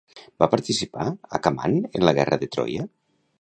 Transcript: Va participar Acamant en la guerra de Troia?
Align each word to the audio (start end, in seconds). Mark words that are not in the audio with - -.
Va 0.43 0.45
participar 0.53 1.05
Acamant 1.39 1.77
en 2.01 2.07
la 2.09 2.15
guerra 2.21 2.41
de 2.45 2.51
Troia? 2.57 2.89